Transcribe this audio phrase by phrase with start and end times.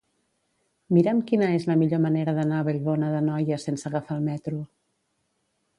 [0.97, 4.63] Mira'm quina és la millor manera d'anar a Vallbona d'Anoia sense agafar el metro.